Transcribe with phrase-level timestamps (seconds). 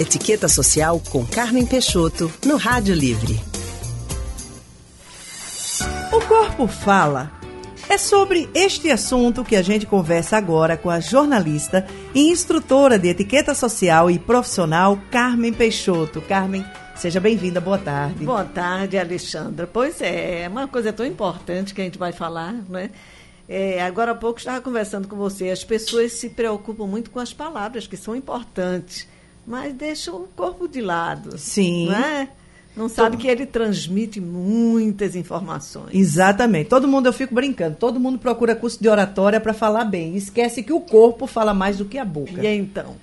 [0.00, 3.38] Etiqueta Social com Carmen Peixoto, no Rádio Livre.
[6.10, 7.30] O Corpo Fala
[7.86, 13.08] é sobre este assunto que a gente conversa agora com a jornalista e instrutora de
[13.08, 16.22] etiqueta social e profissional Carmen Peixoto.
[16.22, 16.64] Carmen,
[16.96, 18.24] seja bem-vinda, boa tarde.
[18.24, 19.66] Boa tarde, Alexandra.
[19.66, 22.88] Pois é, é uma coisa tão importante que a gente vai falar, né?
[23.46, 25.50] É, agora há pouco estava conversando com você.
[25.50, 29.06] As pessoas se preocupam muito com as palavras, que são importantes,
[29.50, 31.36] mas deixam o corpo de lado.
[31.36, 31.88] Sim.
[31.88, 32.28] Não, é?
[32.76, 35.92] não sabe que ele transmite muitas informações.
[35.92, 36.68] Exatamente.
[36.68, 40.14] Todo mundo, eu fico brincando, todo mundo procura curso de oratória para falar bem.
[40.14, 42.40] Esquece que o corpo fala mais do que a boca.
[42.40, 42.94] E então?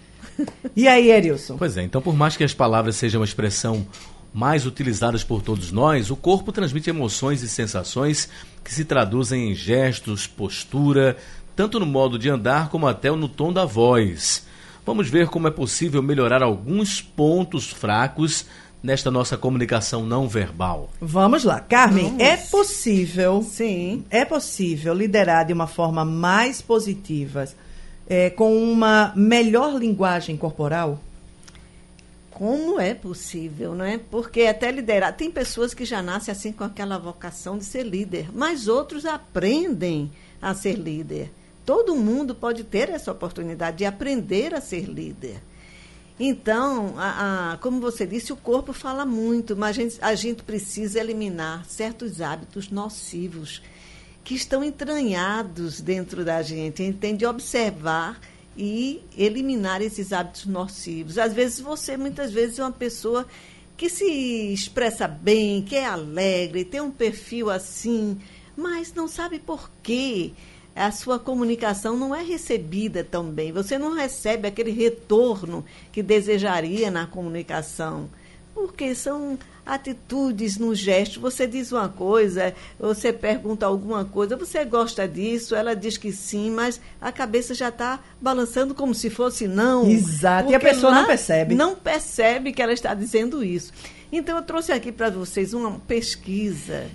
[0.76, 1.58] E aí, Erilson?
[1.58, 3.86] Pois é, então por mais que as palavras sejam uma expressão
[4.34, 8.30] mais utilizadas por todos nós, o corpo transmite emoções e sensações
[8.64, 11.18] que se traduzem em gestos, postura,
[11.56, 14.47] tanto no modo de andar como até no tom da voz.
[14.88, 18.45] Vamos ver como é possível melhorar alguns pontos fracos
[18.81, 20.89] nesta nossa comunicação não verbal.
[21.02, 22.23] Vamos lá, Carmen, Vamos.
[22.23, 24.06] é possível, Sim.
[24.09, 27.50] é possível liderar de uma forma mais positiva,
[28.08, 31.02] é, com uma melhor linguagem corporal?
[32.31, 33.98] Como é possível, não é?
[33.98, 35.11] Porque até liderar.
[35.17, 40.09] Tem pessoas que já nascem assim com aquela vocação de ser líder, mas outros aprendem
[40.42, 41.30] a ser líder.
[41.68, 45.44] Todo mundo pode ter essa oportunidade de aprender a ser líder.
[46.18, 50.44] Então, a, a, como você disse, o corpo fala muito, mas a gente, a gente
[50.44, 53.62] precisa eliminar certos hábitos nocivos
[54.23, 56.82] que estão entranhados dentro da gente.
[56.82, 58.18] A gente tem de observar
[58.56, 61.18] e eliminar esses hábitos nocivos.
[61.18, 63.28] Às vezes você, muitas vezes, é uma pessoa
[63.76, 64.06] que se
[64.54, 68.18] expressa bem, que é alegre, tem um perfil assim,
[68.56, 70.32] mas não sabe por quê.
[70.78, 73.52] A sua comunicação não é recebida tão bem.
[73.52, 78.09] Você não recebe aquele retorno que desejaria na comunicação.
[78.53, 81.20] Porque são atitudes no gesto.
[81.20, 86.52] Você diz uma coisa, você pergunta alguma coisa, você gosta disso, ela diz que sim,
[86.52, 89.89] mas a cabeça já está balançando como se fosse não.
[89.89, 91.55] Exato, e a pessoa não percebe.
[91.55, 93.73] Não percebe que ela está dizendo isso.
[94.11, 96.86] Então, eu trouxe aqui para vocês uma pesquisa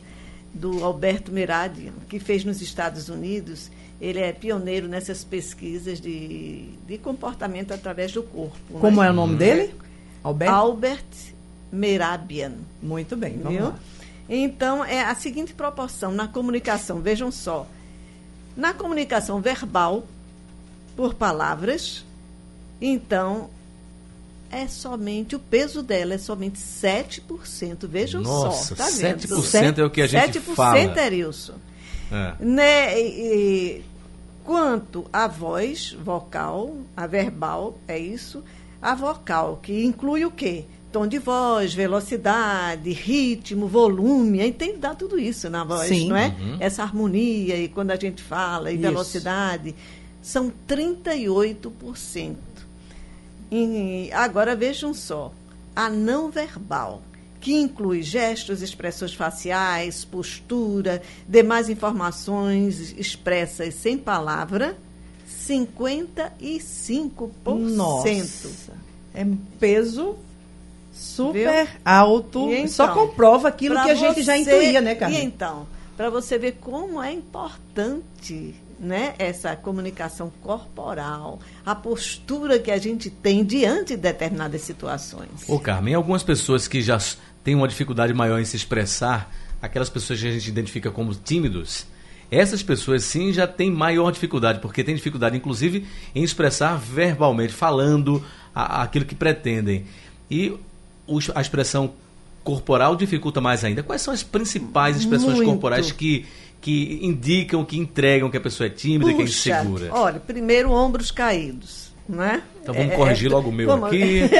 [0.54, 3.70] do Alberto Meradian, que fez nos Estados Unidos.
[4.00, 8.78] Ele é pioneiro nessas pesquisas de, de comportamento através do corpo.
[8.80, 9.08] Como né?
[9.08, 9.74] é o nome dele?
[10.22, 10.54] Alberto?
[10.54, 11.34] Albert
[11.70, 12.54] Merabian.
[12.82, 13.66] Muito bem, vamos Viu?
[13.68, 13.78] lá.
[14.28, 17.66] Então, é a seguinte proporção na comunicação, vejam só.
[18.56, 20.04] Na comunicação verbal,
[20.96, 22.04] por palavras,
[22.80, 23.48] então,
[24.52, 27.86] é somente, o peso dela é somente 7%.
[27.88, 29.18] Vejam Nossa, só, tá vendo?
[29.26, 30.78] 7% é o que a gente 7% fala.
[30.78, 31.54] é isso.
[32.12, 32.34] É.
[32.38, 33.00] Né?
[33.00, 33.84] E- e
[34.44, 38.44] quanto à voz vocal, a verbal, é isso,
[38.80, 40.64] a vocal, que inclui o quê?
[40.92, 46.08] Tom de voz, velocidade, ritmo, volume, aí tem que dar tudo isso na voz, Sim.
[46.10, 46.36] não é?
[46.38, 46.56] Uhum.
[46.60, 48.82] Essa harmonia, e quando a gente fala, e Isso.
[48.82, 49.74] velocidade,
[50.20, 52.36] são 38%.
[53.54, 55.30] E agora vejam só,
[55.76, 57.02] a não verbal,
[57.38, 64.74] que inclui gestos, expressões faciais, postura, demais informações expressas sem palavra,
[65.46, 67.30] 55%.
[67.44, 68.72] Nossa,
[69.12, 70.16] é um peso
[70.90, 71.76] super Viu?
[71.84, 72.50] alto.
[72.50, 75.20] E Só então, comprova aquilo que a gente já intuía, né, Carmen?
[75.20, 82.70] E então, para você ver como é importante né, essa comunicação corporal, a postura que
[82.70, 85.30] a gente tem diante de determinadas situações.
[85.46, 86.98] Ô Carmen, algumas pessoas que já
[87.44, 89.32] têm uma dificuldade maior em se expressar,
[89.62, 91.86] aquelas pessoas que a gente identifica como tímidos,
[92.28, 98.20] essas pessoas sim já têm maior dificuldade, porque têm dificuldade, inclusive, em expressar verbalmente, falando
[98.52, 99.84] a- aquilo que pretendem.
[100.28, 100.52] E
[101.06, 101.92] os- a expressão
[102.42, 103.82] corporal dificulta mais ainda.
[103.84, 105.48] Quais são as principais expressões Muito.
[105.50, 106.26] corporais que,
[106.62, 109.88] que indicam, que entregam que a pessoa é tímida, que é Puxa, insegura?
[109.92, 112.42] Olha, primeiro ombros caídos, né?
[112.62, 114.22] Então vamos corrigir logo o meu como- aqui.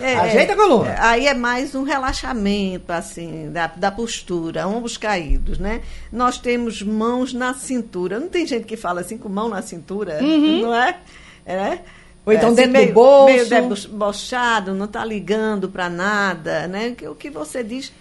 [0.00, 0.90] É, Ajeita a coluna.
[0.90, 5.80] é, Aí é mais um relaxamento, assim, da, da postura, ombros caídos, né?
[6.12, 8.20] Nós temos mãos na cintura.
[8.20, 10.98] Não tem gente que fala assim com mão na cintura, não é?
[11.44, 11.78] É.
[12.24, 13.26] Ou então assim, dentro do meio, bolso.
[13.34, 16.92] Meio debochado, não está ligando para nada, né?
[16.96, 17.92] Que o que você diz,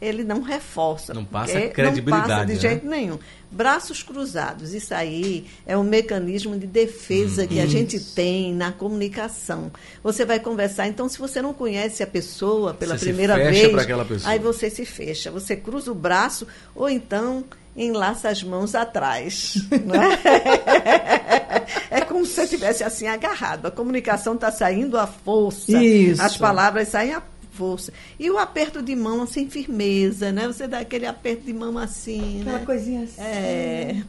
[0.00, 1.14] ele não reforça.
[1.14, 2.58] Não passa credibilidade, Não passa de né?
[2.60, 3.18] jeito nenhum.
[3.50, 9.72] Braços cruzados, isso aí é um mecanismo de defesa que a gente tem na comunicação.
[10.02, 13.50] Você vai conversar, então, se você não conhece a pessoa pela Você se primeira fecha
[13.50, 14.30] vez, pra aquela pessoa.
[14.30, 17.42] aí você se fecha, você cruza o braço ou então
[17.74, 19.54] enlaça as mãos atrás.
[21.90, 21.98] é?
[21.98, 23.66] é com como se você estivesse assim agarrado.
[23.66, 25.72] A comunicação está saindo à força.
[25.82, 26.20] Isso.
[26.20, 27.22] As palavras saem à
[27.58, 27.92] força.
[28.18, 30.46] E o aperto de mão assim, firmeza, né?
[30.46, 32.64] Você dá aquele aperto de mão assim, Aquela né?
[32.64, 33.20] coisinha assim.
[33.20, 34.02] É.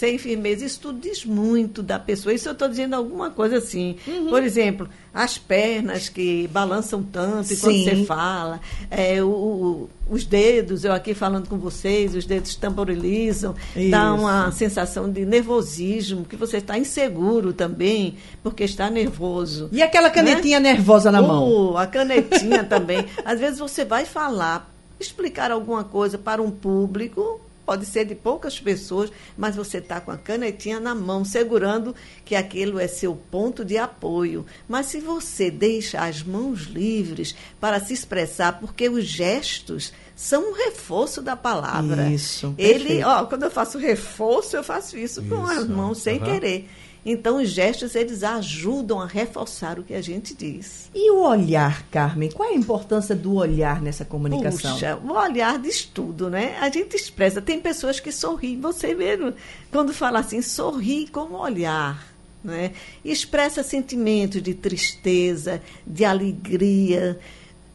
[0.00, 0.64] Sem firmeza.
[0.64, 2.32] Isso tudo diz muito da pessoa.
[2.34, 3.96] Isso eu estou dizendo alguma coisa assim.
[4.08, 4.28] Uhum.
[4.28, 10.92] Por exemplo, as pernas que balançam tanto quando você fala, é, o- os dedos, eu
[10.94, 13.54] aqui falando com vocês, os dedos tamborilizam,
[13.90, 14.14] dá Isso.
[14.22, 19.68] uma sensação de nervosismo, que você está inseguro também, porque está nervoso.
[19.70, 21.46] E aquela canetinha nervosa na mão?
[21.72, 23.04] Uh, a canetinha também.
[23.22, 27.38] Às vezes você vai falar, explicar alguma coisa para um público,
[27.70, 31.94] pode ser de poucas pessoas, mas você está com a canetinha na mão, segurando
[32.24, 34.44] que aquilo é seu ponto de apoio.
[34.68, 40.52] Mas se você deixa as mãos livres para se expressar, porque os gestos são um
[40.52, 42.10] reforço da palavra.
[42.10, 43.06] Isso, Ele, perfeito.
[43.08, 46.26] ó, quando eu faço reforço, eu faço isso, com as Isso, mãos sem aham.
[46.26, 46.68] querer.
[47.06, 50.90] Então, os gestos, eles ajudam a reforçar o que a gente diz.
[50.94, 52.30] E o olhar, Carmen?
[52.30, 54.74] Qual é a importância do olhar nessa comunicação?
[54.74, 56.58] Puxa, o olhar diz tudo, né?
[56.60, 57.40] A gente expressa.
[57.40, 58.60] Tem pessoas que sorriem.
[58.60, 59.32] Você mesmo,
[59.72, 62.06] quando fala assim, sorri com o olhar.
[62.44, 62.72] Né?
[63.02, 67.18] Expressa sentimentos de tristeza, de alegria.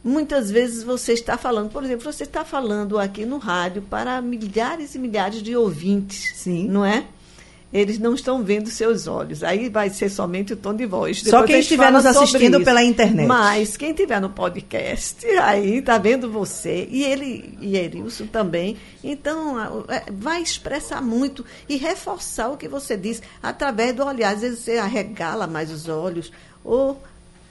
[0.06, 4.94] Muitas vezes você está falando, por exemplo, você está falando aqui no rádio para milhares
[4.94, 6.30] e milhares de ouvintes.
[6.36, 6.68] Sim.
[6.68, 7.06] Não é?
[7.72, 9.42] Eles não estão vendo seus olhos.
[9.42, 11.18] Aí vai ser somente o tom de voz.
[11.18, 13.26] Só Depois quem estiver nos assistindo pela internet.
[13.26, 16.86] Mas quem estiver no podcast, aí tá vendo você.
[16.88, 18.76] E ele, e Erilson também.
[19.02, 24.34] Então, é, vai expressar muito e reforçar o que você diz através do olhar.
[24.34, 26.30] Às vezes você arregala mais os olhos,
[26.62, 27.02] ou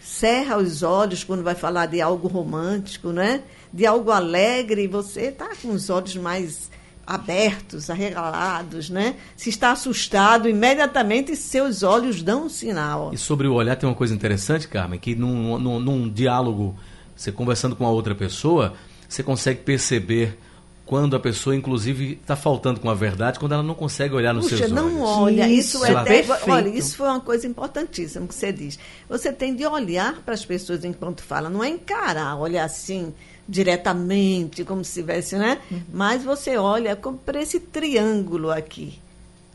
[0.06, 3.42] cerra os olhos quando vai falar de algo romântico, né?
[3.74, 6.70] De algo alegre, você tá com os olhos mais
[7.08, 9.16] abertos, arregalados, né?
[9.36, 13.12] Se está assustado, imediatamente seus olhos dão um sinal.
[13.14, 16.76] E sobre o olhar tem uma coisa interessante, Carmen, que num, num, num diálogo,
[17.16, 18.74] você conversando com a outra pessoa,
[19.10, 20.38] você consegue perceber
[20.86, 24.46] quando a pessoa, inclusive, está faltando com a verdade, quando ela não consegue olhar nos
[24.46, 25.18] Puxa, seus não olhos.
[25.40, 26.52] olha, isso, Isso, é até, perfeito.
[26.52, 28.78] olha, isso foi uma coisa importantíssima que você diz.
[29.10, 33.14] Você tem de olhar para as pessoas enquanto fala, não é encarar, olhar assim
[33.50, 35.60] diretamente, como se tivesse, né?
[35.72, 35.82] Uhum.
[35.94, 39.00] Mas você olha como para esse triângulo aqui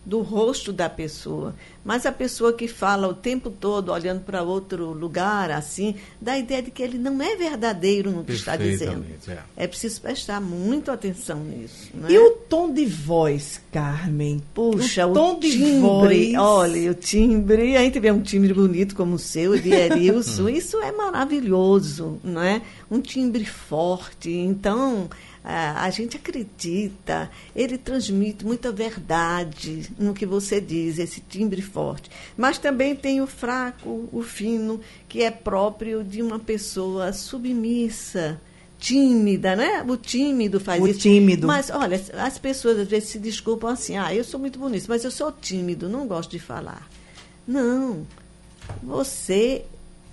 [0.05, 1.55] do rosto da pessoa.
[1.85, 6.39] Mas a pessoa que fala o tempo todo olhando para outro lugar, assim, dá a
[6.39, 9.05] ideia de que ele não é verdadeiro no que está dizendo.
[9.29, 9.39] É.
[9.57, 11.91] É preciso prestar muito atenção nisso.
[11.95, 12.09] Né?
[12.11, 14.43] E o tom de voz, Carmen?
[14.55, 16.35] Puxa, o o, tom de timbre, voz.
[16.39, 20.79] olha, o timbre, a gente vê um timbre bonito como o seu, de Erilson, isso
[20.79, 22.63] é maravilhoso, não é?
[22.91, 25.09] Um timbre forte, então
[25.43, 32.11] a, a gente acredita, ele transmite muita verdade no que você diz, esse timbre forte.
[32.37, 38.41] Mas também tem o fraco, o fino, que é próprio de uma pessoa submissa,
[38.79, 39.85] tímida, né?
[39.87, 41.01] O tímido faz O isso.
[41.01, 41.47] tímido.
[41.47, 45.05] Mas, olha, as pessoas às vezes se desculpam assim, ah, eu sou muito bonito, mas
[45.05, 46.89] eu sou tímido, não gosto de falar.
[47.47, 48.07] Não.
[48.83, 49.65] Você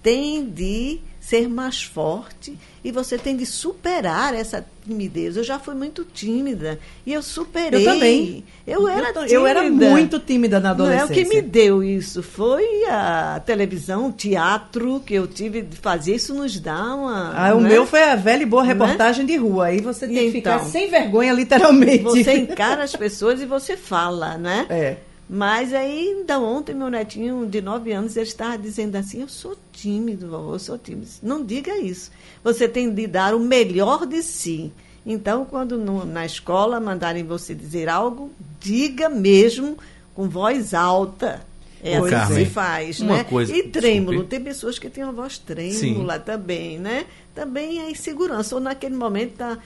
[0.02, 5.36] tem de ser mais forte e você tem de superar essa timidez.
[5.36, 7.82] Eu já fui muito tímida e eu superei.
[7.86, 8.44] Eu também.
[8.66, 9.34] Eu era eu, tímida.
[9.34, 11.24] eu era muito tímida na Não é adolescência.
[11.24, 12.24] o que me deu isso.
[12.24, 16.16] Foi a televisão, o teatro que eu tive de fazer.
[16.16, 17.34] Isso nos dá uma.
[17.36, 17.70] Ah, o né?
[17.70, 18.70] meu foi a velha e boa Né?
[18.70, 19.66] reportagem de rua.
[19.66, 20.70] Aí você tem que ficar então?
[20.70, 22.04] sem vergonha, literalmente.
[22.04, 24.66] Você encara as pessoas e você fala, né?
[24.70, 24.98] É.
[25.30, 29.58] Mas aí, ainda ontem, meu netinho de 9 anos, ele estava dizendo assim, eu sou
[29.74, 31.08] tímido, vovô, eu sou tímido.
[31.22, 32.12] Não diga isso.
[32.44, 34.72] Você tem de dar o melhor de si.
[35.06, 39.78] Então, quando no- na escola mandarem você dizer algo, diga mesmo
[40.16, 41.42] com voz alta.
[41.84, 43.24] É Ô, assim que se faz, né?
[43.26, 44.12] coisa- e trêmulo.
[44.12, 44.30] desculpe.
[44.30, 47.06] Tem pessoas que têm uma voz trêmula também, né?
[47.36, 48.56] Também é insegurança.
[48.56, 49.58] Ou naquele momento está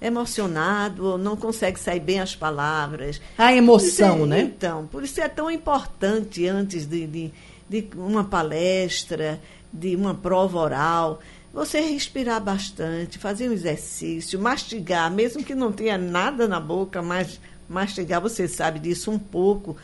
[0.00, 3.20] emocionado, ou não consegue sair bem as palavras.
[3.38, 4.40] A emoção, é- né?
[4.40, 7.32] Então, por isso é tão importante antes de, de,
[7.68, 9.40] de uma palestra,
[9.72, 11.20] de uma prova oral,
[11.52, 17.40] você respirar bastante, fazer um exercício, mastigar, mesmo que não tenha nada na boca, mas
[17.68, 19.76] mastigar, você sabe disso um pouco,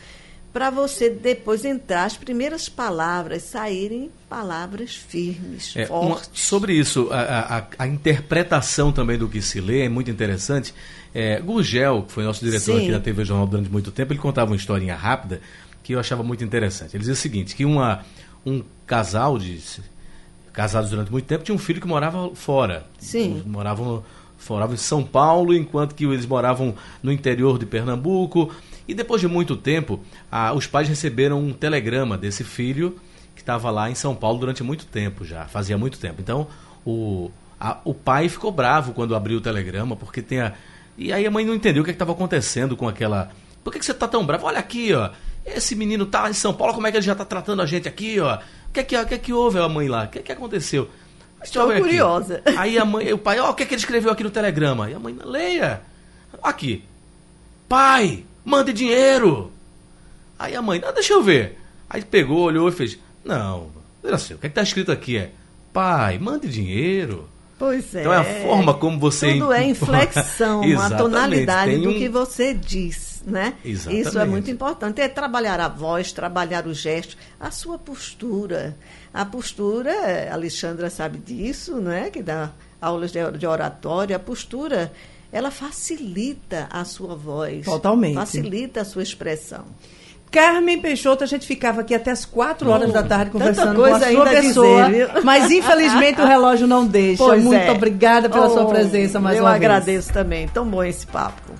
[0.53, 6.29] para você depois entrar, as primeiras palavras saírem palavras firmes, É, uma- fortes.
[6.33, 10.73] sobre isso, a, a- a interpretação também do que se lê é muito interessante.
[11.13, 12.83] É, Gurgel, que foi nosso diretor Sim.
[12.83, 15.41] aqui da TV Jornal durante muito tempo, ele contava uma historinha rápida
[15.83, 16.95] que eu achava muito interessante.
[16.95, 18.05] Ele dizia o seguinte, que uma,
[18.45, 19.59] um casal de
[20.51, 22.85] casados durante muito tempo tinha um filho que morava fora.
[22.99, 23.41] Sim.
[23.45, 24.03] Moravam,
[24.49, 28.53] moravam em São Paulo, enquanto que eles moravam no interior de Pernambuco.
[28.87, 29.99] E depois de muito tempo,
[30.31, 32.99] a, os pais receberam um telegrama desse filho
[33.35, 36.21] que estava lá em São Paulo durante muito tempo já, fazia muito tempo.
[36.21, 36.47] Então,
[36.85, 40.53] o, a, o pai ficou bravo quando abriu o telegrama, porque tem a.
[40.97, 43.31] E aí a mãe não entendeu o que estava acontecendo com aquela.
[43.63, 44.45] Por que, que você está tão bravo?
[44.45, 45.09] Olha aqui, ó.
[45.45, 47.87] Esse menino tá em São Paulo, como é que ele já está tratando a gente
[47.87, 48.35] aqui, ó?
[48.35, 50.05] O que é que, o que, é que houve a mãe lá?
[50.05, 50.89] O que é que aconteceu?
[51.43, 52.41] Estou curiosa.
[52.45, 52.55] Aqui.
[52.59, 54.89] Aí a mãe, o pai, ó, o que é que ele escreveu aqui no telegrama?
[54.89, 55.81] E a mãe, leia.
[56.41, 56.83] Aqui.
[57.67, 59.51] Pai, mande dinheiro.
[60.37, 61.57] Aí a mãe, ah, deixa eu ver.
[61.89, 63.69] Aí pegou, olhou e fez, não,
[64.03, 65.31] olha assim, o que é está escrito aqui é,
[65.71, 67.29] pai, mande dinheiro.
[67.57, 68.01] Pois é.
[68.01, 69.33] Então é a forma como você...
[69.33, 73.53] Tudo é inflexão, a tonalidade do que você diz, né?
[73.63, 74.07] Exatamente.
[74.07, 74.99] Isso é muito importante.
[74.99, 78.75] É trabalhar a voz, trabalhar o gesto, a sua postura.
[79.13, 79.93] A postura,
[80.29, 82.09] a Alexandra sabe disso, né?
[82.09, 84.15] Que dá aulas de oratória.
[84.15, 84.91] A postura,
[85.33, 87.65] ela facilita a sua voz.
[87.65, 88.13] Totalmente.
[88.15, 89.65] Facilita a sua expressão.
[90.31, 94.05] Carmen Peixoto, a gente ficava aqui até as quatro horas da tarde conversando coisa com
[94.05, 97.23] a sua pessoa, dizer, mas infelizmente o relógio não deixa.
[97.23, 97.71] Pois Muito é.
[97.71, 99.61] obrigada pela sua Oh, presença mais eu uma vez.
[99.63, 100.47] agradeço também.
[100.47, 101.53] Tão bom esse papo.